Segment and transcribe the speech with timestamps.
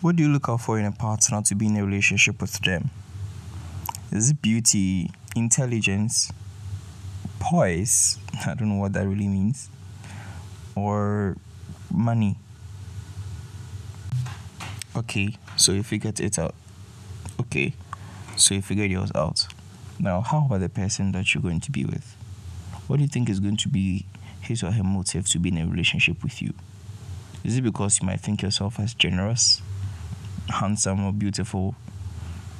[0.00, 2.58] What do you look out for in a partner to be in a relationship with
[2.60, 2.88] them?
[4.10, 6.32] Is it beauty, intelligence,
[7.38, 8.18] poise?
[8.46, 9.68] I don't know what that really means.
[10.74, 11.36] Or
[11.92, 12.36] money?
[14.96, 16.54] Okay, so you figured it out.
[17.38, 17.74] Okay,
[18.36, 19.48] so you figured yours out.
[19.98, 22.16] Now, how about the person that you're going to be with?
[22.86, 24.06] What do you think is going to be
[24.40, 26.54] his or her motive to be in a relationship with you?
[27.44, 29.60] Is it because you might think yourself as generous,
[30.50, 31.74] handsome, or beautiful,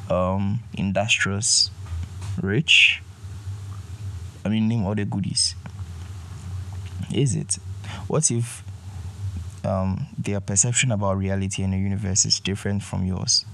[0.09, 1.71] um, industrious,
[2.41, 3.03] rich?
[4.45, 5.55] I mean, name all the goodies.
[7.13, 7.59] Is it?
[8.07, 8.63] What if
[9.65, 13.45] um, their perception about reality and the universe is different from yours,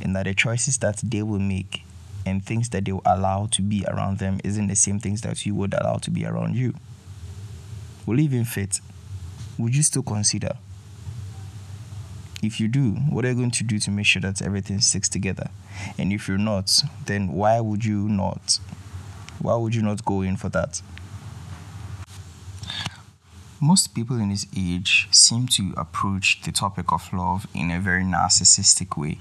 [0.00, 1.84] and that the choices that they will make
[2.26, 5.44] and things that they will allow to be around them isn't the same things that
[5.46, 6.74] you would allow to be around you?
[8.06, 8.80] Will it even fit?
[9.58, 10.56] Would you still consider?
[12.42, 15.10] If you do, what are you going to do to make sure that everything sticks
[15.10, 15.50] together?
[15.98, 18.58] And if you're not, then why would you not?
[19.40, 20.80] Why would you not go in for that?
[23.60, 28.04] Most people in this age seem to approach the topic of love in a very
[28.04, 29.18] narcissistic way.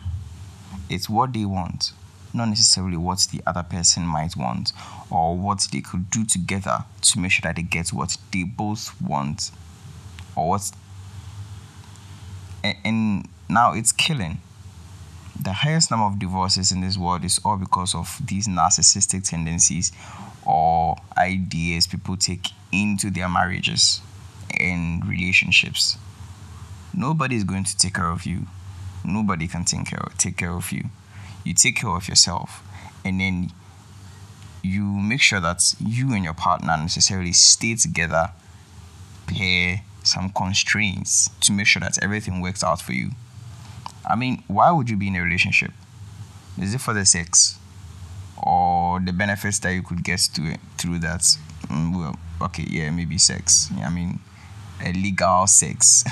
[0.90, 1.92] It's what they want,
[2.34, 4.72] not necessarily what the other person might want
[5.10, 9.00] or what they could do together to make sure that they get what they both
[9.02, 9.52] want
[10.38, 10.72] or what.
[12.64, 14.42] And, now it's killing.
[15.42, 19.92] The highest number of divorces in this world is all because of these narcissistic tendencies
[20.46, 24.02] or ideas people take into their marriages
[24.60, 25.98] and relationships.
[26.94, 28.46] Nobody is going to take care of you.
[29.04, 30.86] Nobody can take care of, take care of you.
[31.44, 32.62] You take care of yourself,
[33.04, 33.52] and then
[34.62, 38.32] you make sure that you and your partner necessarily stay together,
[39.26, 43.12] pair some constraints to make sure that everything works out for you.
[44.08, 45.72] I mean, why would you be in a relationship?
[46.60, 47.58] Is it for the sex
[48.42, 51.22] or the benefits that you could get to through that?
[51.68, 53.70] Mm, well, okay, yeah, maybe sex.
[53.82, 54.20] I mean,
[54.84, 56.04] a legal sex.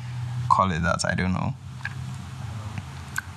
[0.50, 1.54] Call it that, I don't know.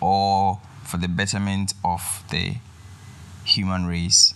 [0.02, 2.56] Or for the betterment of the
[3.44, 4.34] human race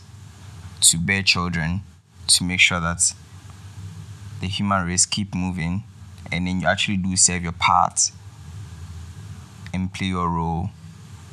[0.82, 1.82] to bear children
[2.28, 3.14] to make sure that
[4.42, 5.84] the human race keep moving
[6.32, 8.12] and then you actually do serve your part
[9.74, 10.70] and play your role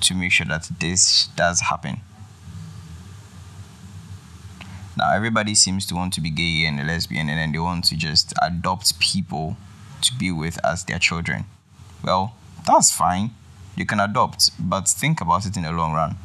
[0.01, 2.01] to make sure that this does happen.
[4.97, 7.85] Now, everybody seems to want to be gay and a lesbian, and then they want
[7.87, 9.57] to just adopt people
[10.03, 11.45] to be with as their children.
[12.03, 12.35] Well,
[12.67, 13.31] that's fine.
[13.77, 16.17] You can adopt, but think about it in the long run.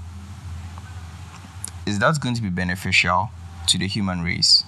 [1.85, 3.29] Is that going to be beneficial
[3.67, 4.63] to the human race?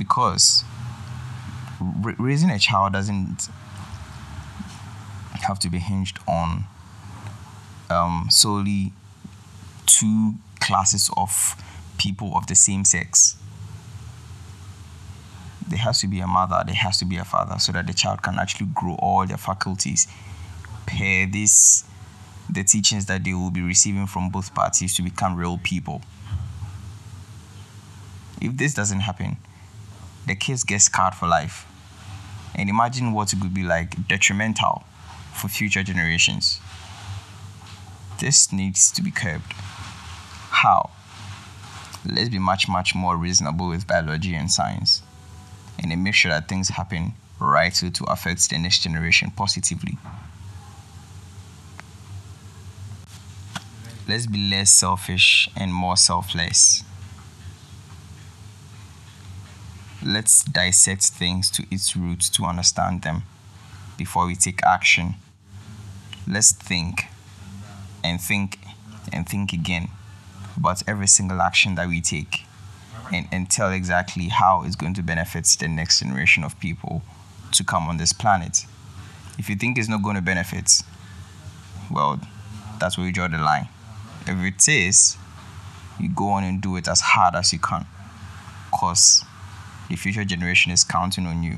[0.00, 0.64] Because
[2.18, 3.48] raising a child doesn't
[5.42, 6.64] have to be hinged on
[7.90, 8.92] um, solely
[9.84, 11.54] two classes of
[11.98, 13.36] people of the same sex.
[15.68, 17.92] There has to be a mother, there has to be a father, so that the
[17.92, 20.08] child can actually grow all their faculties
[20.86, 21.84] per this
[22.48, 26.02] the teachings that they will be receiving from both parties to become real people.
[28.40, 29.36] If this doesn't happen,
[30.26, 31.66] the kids get scarred for life.
[32.54, 34.84] And imagine what it could be like detrimental
[35.34, 36.60] for future generations.
[38.18, 39.52] This needs to be curbed.
[40.50, 40.90] How?
[42.06, 45.02] let's be much, much more reasonable with biology and science
[45.78, 49.96] and then make sure that things happen right so to affect the next generation positively.
[54.08, 56.82] Let's be less selfish and more selfless.
[60.04, 63.24] Let's dissect things to its roots to understand them
[63.98, 65.16] before we take action.
[66.26, 67.04] Let's think
[68.02, 68.58] and think
[69.12, 69.88] and think again
[70.56, 72.44] about every single action that we take
[73.12, 77.02] and, and tell exactly how it's going to benefit the next generation of people
[77.52, 78.66] to come on this planet.
[79.38, 80.82] If you think it's not going to benefit,
[81.90, 82.20] well,
[82.78, 83.68] that's where you draw the line.
[84.26, 85.16] If it is,
[85.98, 87.86] you go on and do it as hard as you can
[88.70, 89.24] because
[89.90, 91.56] the future generation is counting on you.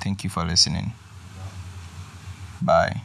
[0.00, 0.92] Thank you for listening.
[2.60, 3.02] Bye.